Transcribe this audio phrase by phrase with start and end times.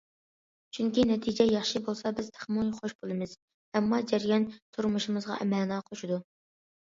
[0.75, 3.37] چۈنكى نەتىجە ياخشى بولسا، بىز تېخىمۇ خۇش بولىمىز،
[3.81, 6.19] ئەمما جەريان تۇرمۇشىمىزغا مەنە قوشىدۇ.